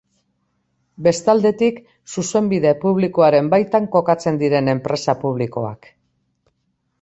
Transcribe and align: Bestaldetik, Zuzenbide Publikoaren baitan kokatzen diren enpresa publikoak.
Bestaldetik, 1.07 1.77
Zuzenbide 2.15 2.71
Publikoaren 2.85 3.51
baitan 3.53 3.85
kokatzen 3.97 4.41
diren 4.45 4.73
enpresa 4.75 5.17
publikoak. 5.27 5.93